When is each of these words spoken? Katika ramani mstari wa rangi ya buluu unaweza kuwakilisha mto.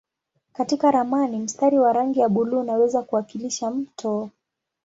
Katika 0.53 0.91
ramani 0.91 1.39
mstari 1.39 1.79
wa 1.79 1.93
rangi 1.93 2.19
ya 2.19 2.29
buluu 2.29 2.59
unaweza 2.59 3.01
kuwakilisha 3.03 3.71
mto. 3.71 4.29